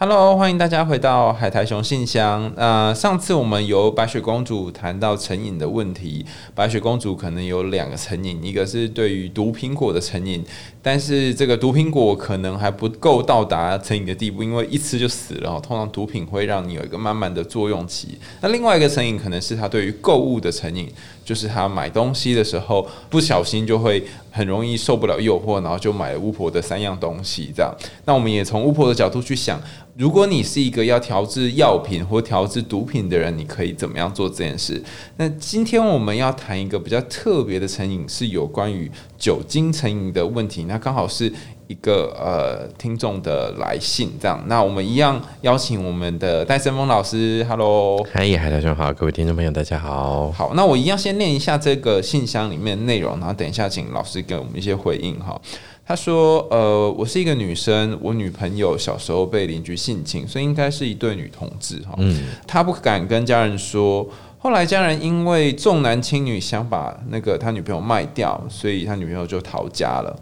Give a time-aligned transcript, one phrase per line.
[0.00, 2.52] Hello，欢迎大家回到海苔熊信箱。
[2.54, 6.24] 呃，上次我们由白雪公主谈到成瘾的问题，
[6.54, 10.44] 白雪公主可能有两个成瘾，一个是对于毒苹果的成瘾，
[10.90, 15.60] 但是这个毒苹果可能还不够到达成瘾的地步，因为一吃就死了。
[15.60, 18.18] 通常毒品会让你有一个慢慢的作用期。
[18.40, 20.90] 那另外一个成瘾可能是他对于购物的成瘾，
[21.22, 27.52] 就是他买东西的时候不小心就会很容易受不了诱惑，然后就买了巫婆的三样东西。
[27.54, 27.70] 这样，
[28.06, 29.60] 那我们也从巫婆的角度去想。
[29.98, 34.80] 如果你是一个要调制药品或调制毒品的人，你可以怎么样做这件事？
[35.16, 40.66] 那今天我们要谈一个比较特别的成瘾，是有关于酒精成瘾的问题。
[40.68, 41.32] 那刚好是
[41.66, 44.42] 一个呃听众的来信，这样。
[44.46, 50.32] 那我们一样邀请我们的戴森峰老师，Hello，嗨，海大兄好，各位听众朋友大家好。
[50.32, 55.40] 好，那我一样先念一下这个信箱里面内容，然后等一下请老师给我们一些回应哈。
[55.86, 61.94] 他说：“呃，我是一个女生，我女朋友小时候被邻居性侵，所以应该是一对女同志哈。
[61.96, 64.06] 嗯，他不敢跟家人说，
[64.38, 70.14] 后来家人因为重男轻女，想把那个他女朋友卖掉，所以他女朋友就逃家了。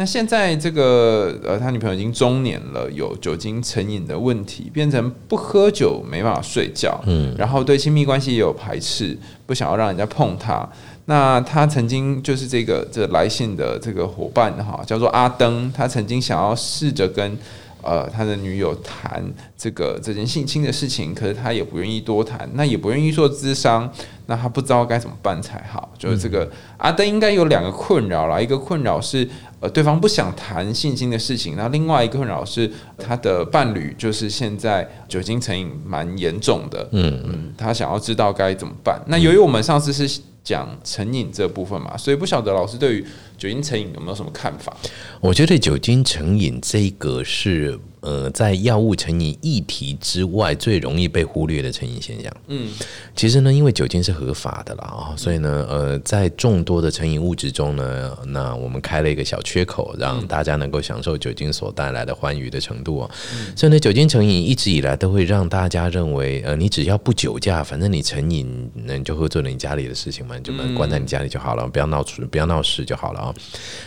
[0.00, 10.66] 那现在这个呃，他女朋友已经中年了，有酒精成瘾的问题，变成不喝酒没办法睡觉，嗯，然后对亲密关系也有排斥，不想要让人家碰他。”
[11.04, 15.70] 那他曾经就是这个这来信的这个伙伴哈，叫做阿登。
[15.76, 17.36] 他曾经想要试着跟
[17.82, 19.24] 呃他的女友谈
[19.56, 23.90] 这个这件性侵的事情，可是他也不愿意多谈，那也不愿意做咨商。
[24.26, 25.92] 那他不知道该怎么办才好。
[25.98, 36.88] 就是这个阿登应该有两个困扰啦，一个困扰是呃对方不想谈性侵的事情，那另外一个困扰是他的伴侣就是现在酒精成瘾蛮严重的。
[36.92, 39.00] 嗯嗯，他想要知道该怎么办。
[39.08, 40.20] 那由于我们上次是。
[40.42, 43.06] 讲成瘾这部分嘛，所以不晓得老师对于
[43.40, 44.76] 酒精成瘾有没有什么看法？
[45.18, 47.80] 我觉得酒精成瘾这个是。
[48.02, 52.34] 呃，在药物成瘾议题之外，最容易被忽略的成瘾现象。
[52.46, 52.70] 嗯，
[53.14, 63.10] 其实呢，因为酒精是合法的啦啊，所以呢，呃，在众多的成瘾物质中呢，那我们开了一个小缺口，让大家能够享受酒精所带来的欢愉的程度啊。
[63.54, 73.29] 所以呢，酒精成瘾一直以来都会让大家认为，呃，你只要不酒驾，反正你成瘾，那你就喝醉了你家里的事情嘛，你就把关在你家里就好了，不要闹出，不要闹事就好了啊。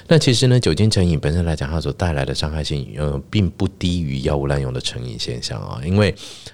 [0.07, 4.03] 那其实呢，酒精成瘾本身来讲，它所带来的伤害性，呃，并不低。
[4.03, 6.13] 于药物滥用的成瘾现象啊，因为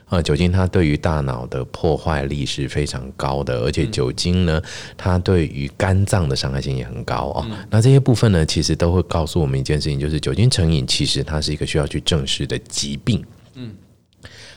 [0.10, 4.62] 呃酒精它对于大脑的破坏力是非常高的，而且酒精呢，
[4.96, 7.66] 它对于肝脏的伤害性也很高啊。
[7.72, 13.26] 那这些部分呢，其实都会告诉我们一件事情，就是酒精成瘾其实它是一个需要去正视的疾病。
[13.56, 13.74] 嗯，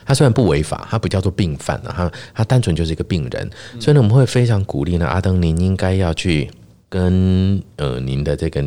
[0.05, 3.49] 它虽然不违法，它不叫做病犯啊，它它单纯就是一个病人。
[3.79, 6.49] 所以呢，我们会非常鼓励呢，阿登，您应该要去
[6.93, 8.61] 跟呃您的这个。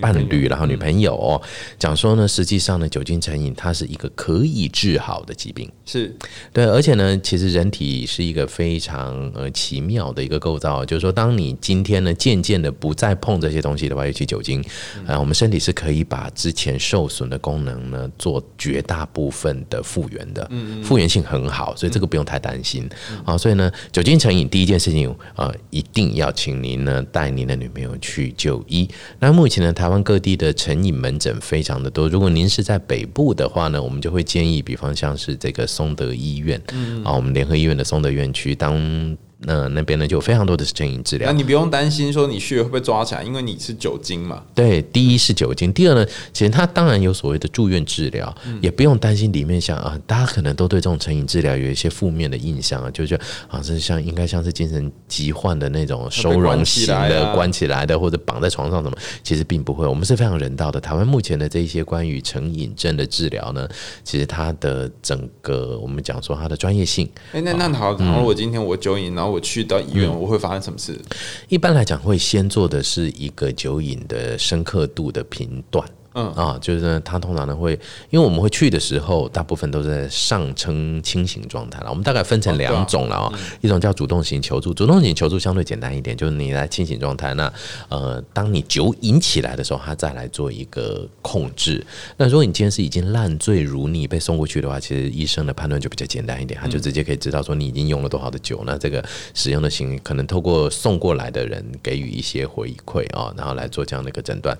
[0.00, 1.40] 伴侣，然后女朋友。
[1.78, 6.14] 讲说呢，实际上呢，酒精成瘾它是一个可以治好的疾病，是。
[6.52, 14.64] 对，而且呢，其实人体是一个非常呃奇妙的一个构造，就是说，当你今天呢渐渐的不再碰这些东西的话，尤其酒精，
[15.06, 22.88] 啊，我们身体是可以把之前受损的功能呢做绝大部分的复原的，嗯复原性很好，所以这个不用太担心。
[23.24, 23.36] 啊。
[23.36, 28.88] 所以呢，酒精成瘾第一件事情啊，一定要请您呢带您的女朋友去就医。
[29.18, 32.08] 那目前呢，他台湾各地的成瘾门诊非常的多。
[32.08, 36.60] 如果您是在北部的话呢，我们就会建议，比方像是这个松德医院，
[37.04, 39.16] 啊，我们联合医院的松德院区当。
[39.38, 41.30] 那那边呢，就有非常多的成瘾治疗。
[41.30, 44.42] 那你不用担心说你去会不会抓起来，因为你是酒精嘛。
[44.54, 59.86] 对，第一是酒精，第二呢，其实它当然有所谓的住院治疗，也不用担心里面像啊，大家可能都对这种成瘾治疗有一些负面的印象啊，就觉得好像像应该像是精神疾患的那种收容型的、关起来的或者绑在床上什么，其实并不会。
[59.86, 60.80] 我们是非常人道的。
[60.80, 63.68] 台湾目前的这一些关于成瘾症的治疗呢，
[64.02, 67.06] 其实它的整个我们讲说它的专业性。
[67.32, 69.25] 哎，那那好，然后我今天我酒瘾，然后。
[69.28, 71.00] 我去到医院，我会发生什么事？
[71.48, 75.88] 一般来讲，会先做的是一个酒瘾的深刻度的评断。
[76.18, 77.78] 嗯啊，就是呢，他通常呢会，
[78.08, 81.90] 因为我们会去的时候，大部分都在上称清醒状态了。
[81.90, 87.52] 我们大概分成两种了啊，一种叫主动型求助，主动型求助相对简单一点，就是你在清醒状态，那
[87.90, 91.84] 呃，当你酒瘾起来的时候，他再来做一个控制。
[92.16, 99.04] 那如果你今天是已经烂醉如泥被送过去的话，其实医生的判断就比较简单一点，他就直接可以知道说你已经用了多少的酒，那这个
[99.34, 104.56] 使用的行可能透过送过来的人给予一些回馈啊，然后来做这样的一个诊断。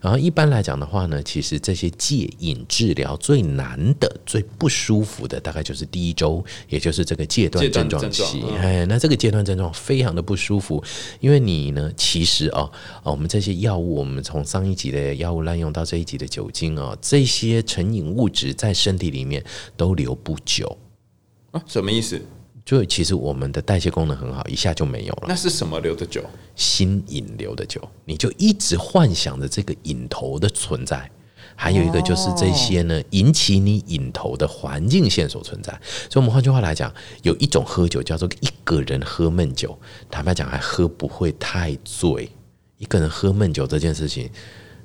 [0.00, 0.93] 然后一般来讲的话。
[0.94, 8.44] 话呢，其实这些戒瘾治疗最难的、最不舒服的，大概就是第一周，也就是这个戒断症状期。
[8.58, 10.82] 哎，那这个戒断症状非常的不舒服，
[11.18, 12.70] 因为你呢，其实哦
[13.02, 19.44] 哦，我们这些药物，我们从上一集的药物滥用到这一集的酒精哦，这些成瘾物质在身体里面
[19.76, 20.78] 都留不久
[21.50, 21.60] 啊？
[21.66, 22.22] 什么意思？
[22.64, 25.26] 就其实我们的代谢功能很好，一下就没有了。
[25.28, 26.24] 那是什么留的酒？
[26.56, 31.10] 心引流的酒，你就一直幻想着这个引头的存在。
[31.56, 35.78] 还有一个就是这些呢，引起你瘾头的环境线索存在。
[36.10, 39.78] 所以，我们换句话来讲，有一种喝酒叫做一个人喝闷酒，
[40.10, 42.28] 坦白讲还喝不会太醉。
[42.78, 44.28] 一个人喝闷酒这件事情。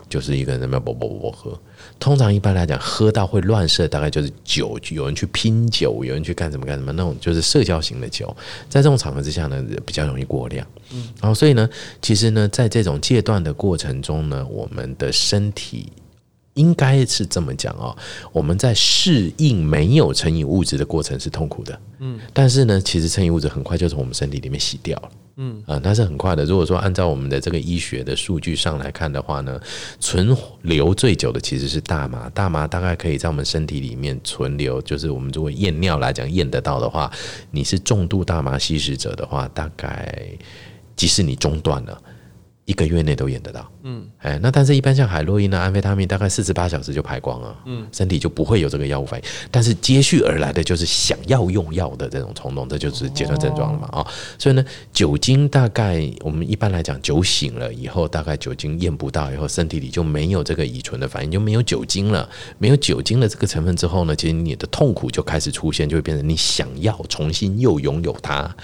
[0.09, 1.59] 就是一个人在那啵啵啵啵喝，
[1.99, 8.35] 通常一般来讲，喝到会乱射，大概就是酒，有人去拼酒，有人去干什么干什么，那种就是社交型的酒，
[8.67, 10.65] 在这种场合之下呢，比较容易过量。
[10.91, 11.69] 嗯，然后所以呢，
[12.01, 15.91] 其实呢，在这种戒断的过程中呢，我们的身体
[16.55, 17.95] 应该是这么讲哦，
[18.31, 21.79] 我们在适应没有成瘾物质的过程是痛苦的。
[21.99, 25.11] 嗯，但是呢，其实成瘾物质很快就从我们身体里面洗掉了。
[25.41, 26.43] 嗯啊，它是很快的。
[26.43, 29.57] 如果说按照我们的这个医学的数据上来看的话呢，
[29.97, 32.29] 存留最久的其实是大麻。
[32.31, 37.09] 大麻大概可以在我们身体里面存留，就是我们如果验尿来讲验得到的话，
[37.51, 40.13] 你是重度大麻吸食者的话，大概
[40.97, 42.01] 即使你中断了。
[42.69, 49.25] 一个月内都验得到，嗯，哎，那但是一般像海洛因呢、安非他命，大概四十八小时就排光了，嗯，身体就不会有这个药物反应。
[49.49, 54.07] 但是接续而来的就是想要用药的这种冲动，这就是戒断症状了嘛，啊，
[54.37, 54.63] 所以呢，
[54.93, 62.29] 酒精大概我们一般来讲，酒醒了以后，大概酒精验不到以后，身体里就没有这个乙醇的反应，就没有酒精了，
[62.59, 68.55] 没有酒精的这个成分之后呢，其实你的痛苦就开始出现，就会变成你想要重新又拥有它。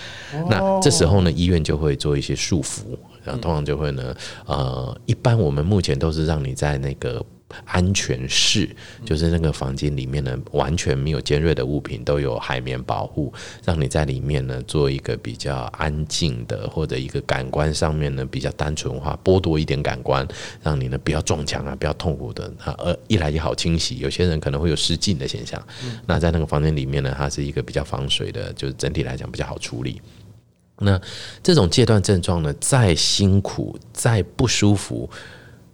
[0.47, 2.81] 那这时候呢，医院就会做一些束缚。
[3.25, 7.23] 然后通常就会呢，呃，一般我们目前都是让你在那个
[7.65, 8.69] 安全室，
[9.05, 13.31] 就是那个房间里面呢，完全没有尖锐的物品，都有海绵保护，
[13.63, 20.27] 让你在里面呢做一个比较安静的，或者一个感官上面呢比较单纯化，剥夺一点感官，
[20.61, 25.61] 让你呢不要撞墙啊，不要痛苦的啊，呃，一来也好清洗，有些人可能会有失禁的现象，
[26.05, 30.01] 那在那个房间里面呢，它是一个比较防水的，就是整体来讲比较好处理。
[30.79, 30.99] 那
[31.41, 35.09] 这种戒断症状呢，再辛苦、再不舒服，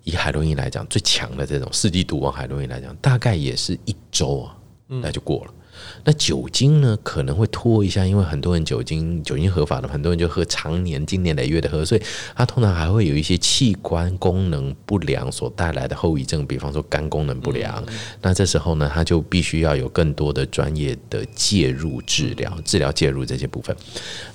[0.03, 4.55] 以海洛因来讲，最强的这种四季毒王海洛因来讲，大概也是一周啊，
[4.87, 5.53] 那就过了。
[6.03, 12.01] 那酒精呢，可能会拖一下，因为很多人酒精酒精合法的，很多人就喝常年、经年累月的喝，所以
[12.35, 17.83] 它通常还会有一些器官功能不良所带来的后遗症，比方说肝功能不良。
[18.21, 23.75] 那这时候呢，他就必须要有更多的专业的介入治疗，治疗介入这些部分。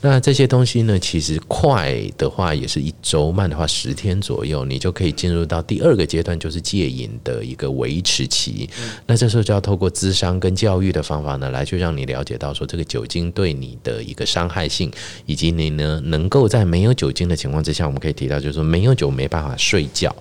[0.01, 8.69] 那这些东西呢，其实快的话也是一周，慢的话十天左右，你就可以进入到第二个阶段，就是戒瘾的一个维持期。
[9.07, 11.36] 那这时候就要透过咨商跟教育的方法。
[11.39, 14.91] 呢，来去让你了解到说这个酒精对你的一个伤害性，
[15.27, 20.15] 以及你呢能够在没有酒精的情况之下，我们可以提到就是说没有酒没办法睡觉。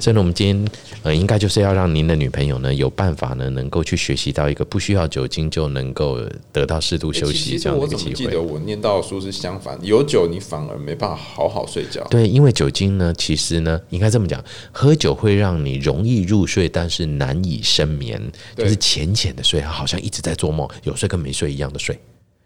[0.00, 0.68] 所以呢，我们今天
[1.02, 6.20] 呃应该就是要让您的女朋友呢有办法呢能够去学习到一个不需要酒精就能够
[6.52, 8.12] 得到适度休息这样的一个机会。
[8.14, 12.06] 记得我念到的书是相反，有酒你反而没办法好好睡觉。
[12.10, 18.20] 对，因为酒精呢，其实呢应该这么讲，喝酒会让你容易入睡，但是难以深眠，
[18.56, 20.68] 就是浅浅的睡，好像一直在做梦。
[20.84, 21.98] 有睡跟没睡一样的睡，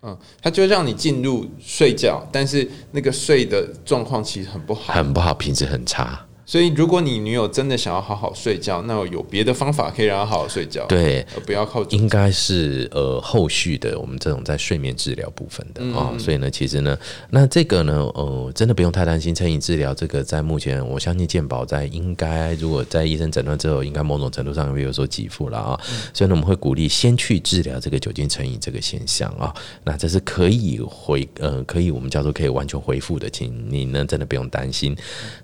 [0.02, 6.25] 嗯，他就让你进入睡觉，但是那个睡的状况其实很不好，很不好，品质很差。
[6.48, 10.86] 所以，如果你女友真的想要好好睡觉，那有别的方法可以让她好好睡觉。
[10.86, 11.82] 对，不要靠。
[11.90, 16.14] 应该是呃后续的我们这种在睡眠治疗部分的啊。
[16.16, 16.96] 所以呢，其实呢，
[17.30, 19.92] 那这个呢，呃，真的不用太担心成瘾治疗。
[19.92, 25.80] 这个在目前，我相信健保在应该如果在医生诊断之后，应该某种程度上会有所给付了啊。
[26.14, 29.52] 所以呢，我们会鼓励先去治疗这个酒精成瘾这个现象啊。
[29.82, 34.96] 那这是可以回呃可以我们叫做可以完全恢复的，请你呢真的不用担心。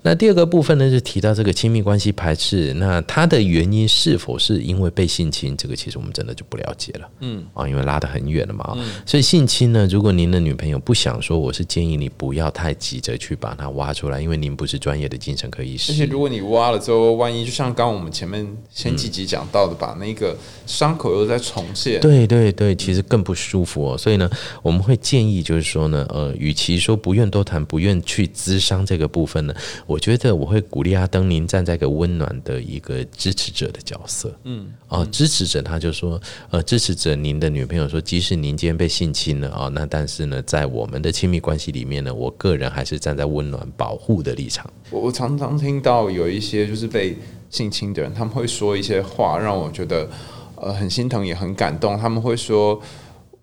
[0.02, 0.91] 那第二个部分呢？
[0.92, 5.56] 是提到这个亲密关系排斥，那它的原因是否是因为被性侵？
[5.56, 7.08] 这个其实我们真的就不了解了。
[7.20, 8.76] 嗯啊，因为拉得很远了嘛。
[9.06, 15.92] 所以性侵呢，如果您的女朋友不想说，我是建议你不要太急着去把它挖出来，因为您不是专业的精神科医师。
[15.92, 23.96] 而且如果你挖了之后，万一就像刚我们前面前几集讲到的，把那个伤口又在重现，对对对，其实更不舒服哦。
[23.96, 24.28] 所以呢，
[24.62, 29.54] 我们会建议就是说呢，呃，与其说不愿多谈，不愿去滋伤这个部分呢，
[29.86, 30.81] 我觉得我会鼓。
[30.82, 34.36] 鼓励阿登您站在一个温暖的一个支持者的角色。
[34.42, 36.20] 嗯，哦，支持者他就说，
[36.50, 44.68] 呃，支持者您的女朋友说，即使您今天被性侵了啊，那但是呢，在我们的亲密关系里面呢，我个人还是站在温暖保护的立场。
[44.90, 47.16] 我我常常听到有一些就是被
[47.48, 50.10] 性侵的人，他们会说一些话，让我觉得
[50.56, 51.96] 呃很心疼也很感动。
[51.96, 52.82] 他们会说，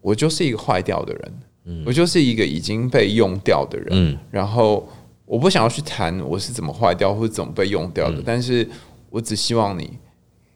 [0.02, 1.34] 我就是一个坏掉的人。
[1.66, 4.90] 嗯我就是一个已经被用掉的人，嗯然后
[5.30, 8.68] 我不想要去谈我是怎么坏掉或者怎么被用掉的，但是
[9.12, 10.00] 我只希望你。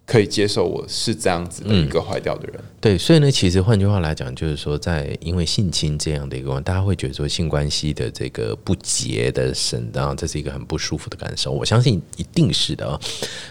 [0.06, 11.52] 可以接受我是这样子的一个坏掉的人，对，所以呢，其实换句话来讲，就是说，在因为性侵这样的一个，大家会觉得说性关系的这个不洁的神，然后这是一个很不舒服的感受。
[11.52, 13.00] 我相信一定是的啊。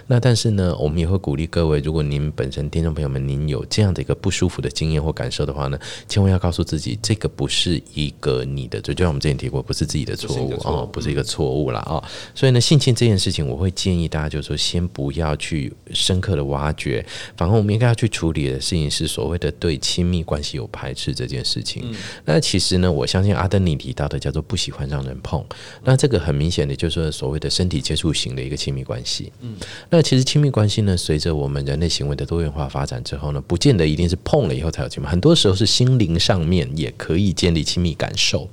[0.06, 12.04] 那但是呢，我们也会鼓励各位，如果您本身听众朋友们，您有这样的一个不舒服的经验或感受的话呢，千万要告诉自己，这个不是一个你的，就像我们之前提过，不是自己的错误哦，不是一个错误了啊。
[12.34, 16.41] 所以呢，性侵这件事情，我会建议大家，就是说，先不要去深刻的。
[16.42, 17.04] 挖掘，
[17.36, 21.94] 反而我们应该要去处理的事情是所谓的对亲密关系有排斥这件事情。
[22.24, 25.44] 那其实呢，我相信阿登尼提到的叫做不喜欢让人碰，
[25.84, 29.32] 那这个很明显的就是所谓的身体接触型的一个亲密关系。
[29.40, 29.56] 嗯，
[29.88, 38.48] 那其实亲密关系呢，随着我们人类行为的多元化发展之后呢，不见得一定是碰了以后才有亲密，很多时候是心灵上面也可以建立亲密感受，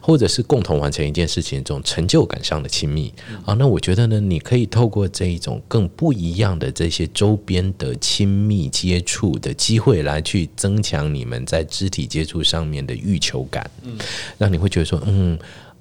[0.00, 3.12] 或者是共同完成一件事情这种成就感上的亲密
[3.44, 3.54] 啊。
[3.54, 7.27] 那我觉得呢，你可以透过这一种更不一样的这些周。
[7.28, 13.98] 周边的亲密接触的机会，来去增强你们在肢体接触上面的欲求感，嗯，
[14.38, 15.38] 让你会觉得说，嗯。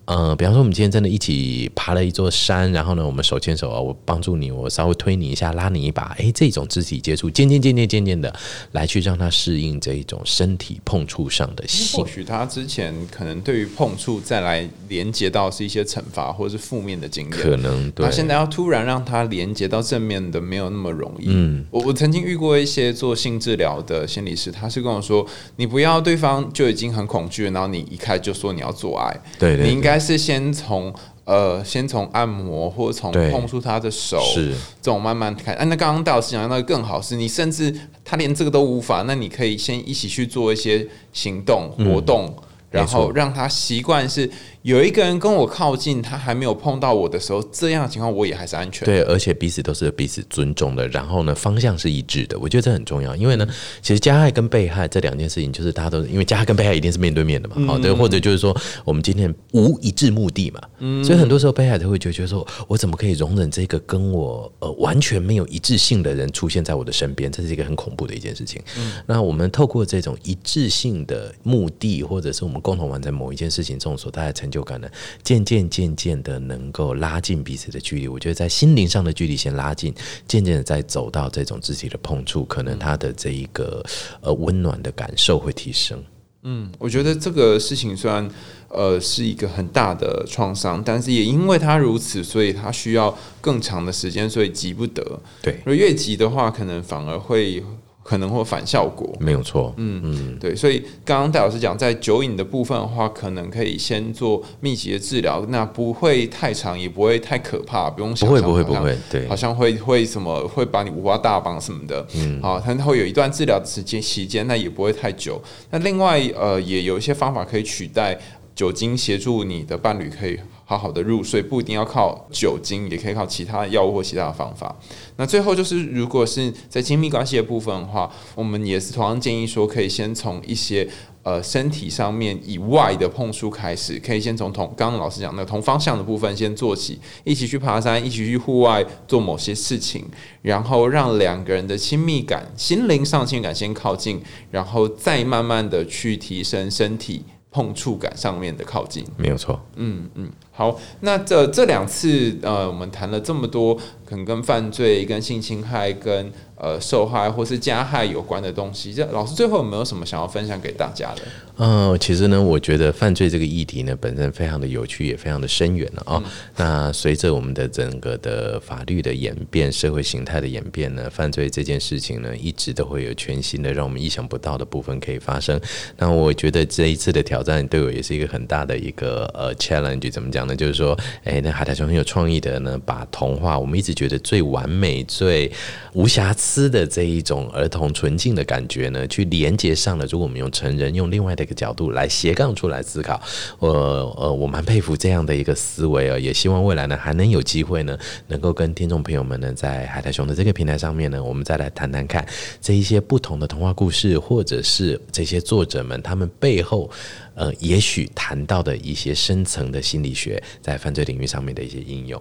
[0.07, 8.33] 呃，比方说我们今天真的一起爬了一座山，然后呢，我们手牵手啊，我帮助你，我稍微推你一下，拉你一把，哎，这种肢体接触，渐渐渐渐渐渐的
[8.71, 11.99] 来去让他适应这一种身体碰触上的性。
[11.99, 18.05] 或许他之前可能对于碰触再来连接到是一些惩罚或者是负面的经验，可能对。
[18.05, 21.25] 他现在要突然让他连接到正面的，没有那么容易。
[21.27, 29.96] 嗯，我我曾经遇过一些做性治疗的心理师，他是跟我说，你不要对方就已经很恐惧，然后你一开就说你要做爱，对，你应该。
[29.99, 30.93] 是先从
[31.25, 34.51] 呃，先从按摩或从碰触他的手，是
[34.81, 35.53] 这种慢慢开。
[35.53, 37.73] 哎，那刚刚戴老师讲那个更好，是你甚至
[38.05, 42.33] 他连这个都无法，那你可以先一起去做一些行动活动，
[42.71, 44.29] 然后让他习惯是。
[44.67, 48.85] 有一个人跟我靠近，他还没有碰到我的时候，这样的情况我也还是安全。
[48.85, 52.37] 对，而且彼此都是彼此尊重的，然后呢，方向是一致的。
[52.37, 53.47] 我觉得这很重要，因为呢，
[53.81, 60.59] 其实加害跟被害这两件事情，就是大家都因为加害跟被害一定是面对面的嘛，好，对，或者就是说我们今天无一致目的嘛，
[61.01, 67.31] 所以很多时候被害者会觉得说，我怎么可以容忍这个跟我呃完全没有一致性的人出现在我的身边？
[67.31, 68.61] 这是一个很恐怖的一件事情。
[69.05, 74.56] 那我们透过这种一致性的目的，或者是我们共同完成某一件事情中所带来成就。
[74.57, 74.89] 就感呢，
[75.21, 78.07] 渐渐渐渐的能够拉近彼此的距离。
[78.07, 79.93] 我觉得在心灵上的距离先拉近，
[80.27, 83.85] 渐渐的再走到这种肢体的碰触，可能他的这一个
[84.19, 86.03] 呃温暖的感受会提升。
[86.41, 88.27] 嗯，我觉得这个事情虽然
[88.69, 95.21] 呃是一个很大的创伤，但是也因为他如此，所以他需要更长的时间，所以急不得。
[95.43, 97.63] 对，越急的话，可能反而会。
[98.07, 99.73] 可能会反效果，没有错。
[99.75, 108.29] 嗯嗯，对，所以刚刚戴老师讲，在酒瘾的部分的话，可能可以先做密集的治疗，那不会太长，也不会太可怕，不用想。
[108.29, 112.07] 不会不会不会，对，好像会会什么会把你五花大绑什么的。
[112.15, 115.41] 嗯，好，它会有一段治疗的时间期间，那也不会太久。
[115.69, 118.17] 那另外呃，也有一些方法可以取代
[118.55, 120.39] 酒精，协助你的伴侣可以。
[120.69, 124.75] 好好的入睡不一定要靠酒精，也可以靠其他的药物或其他的方法。
[125.15, 130.85] 那最后就是，如果是在亲密关系的部分的话，我们也是同样建议说，可以先从一些
[131.23, 140.03] 呃身体上面以外的碰触开始，可以先从同刚刚老师讲的同方向的部分先做起，一起去爬山，一起去户外做某些事情，
[140.41, 144.21] 然后让两个人的亲密感、心灵上亲密感先靠近，
[144.51, 147.23] 然后再慢慢的去提升身体。
[147.49, 149.59] 碰触感上面的靠近，没有错。
[149.77, 158.91] 嗯嗯，好，那这这两次呃，我们谈了这么多，可能跟犯罪、跟性侵害、跟呃受害或是加害有关的东西。
[158.91, 161.21] 这老师最后有没有什么想要分享给大家的？
[161.59, 166.23] 嗯，其实呢，我觉得犯罪这个议题呢，本身非常的有趣，也非常的深远了啊。
[166.55, 175.59] 那随着我们的整个的法律的演变、社会形态的演变呢，犯罪这件事情呢，一直都会有全新的、让我们意想不到的部分可以发生。
[175.97, 185.51] 那我觉得这一次的挑战对我也是一个很大的一个呃 challenge，怎么讲那，就是说，哎，那海苔熊很有创意的呢，把童话我们一直觉得最完美、最
[185.93, 190.05] 无瑕疵的这一种儿童纯净的感觉呢，去连接上了。
[190.09, 193.21] 如果我们用成人用另外的一个角度来斜杠出来思考，
[193.59, 202.25] 我呃，我蛮佩服这样的一个思维啊，也希望未来呢还能有机会呢，能够跟听众朋友们呢，在海苔熊的这个平台上面呢，我们再来谈谈看
[202.61, 206.89] 这一些不同的童话故事，或者是这些作者们他们背后。
[207.37, 212.19] 呃，也许谈到的一些深层的心理学，在犯罪领域上面的一些应用。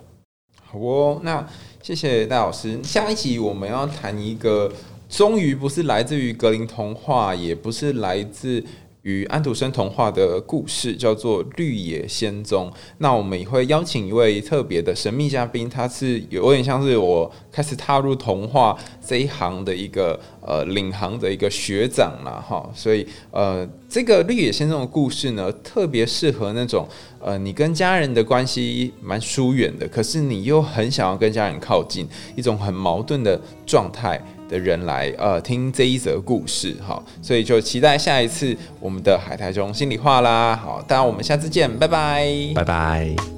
[0.62, 1.48] 好哦，那
[1.82, 2.78] 谢谢戴老师。
[2.84, 4.70] 下一集我们要谈一个，
[5.08, 8.62] 终于不是来自于格林童话，也不是来自。
[9.06, 12.68] 与安徒生童话的故事叫做《绿野仙踪》。
[12.98, 22.68] 那我们也会邀请一位特别的神秘嘉宾，他是有点像是我开始踏入童话这一行的一个呃领航的一个学长了哈。
[22.74, 26.84] 所以呃，这个《绿野仙踪》的故事呢，特别适合那种
[27.20, 34.20] 呃你跟家人的关系蛮疏远的，可是你又很想要跟家人靠近，一种很矛盾的状态。
[34.48, 43.35] 的人来呃听这一则故事，好，所以就期待下一次我们的海苔中心里话啦，好，当然我们下次见，拜拜，拜拜。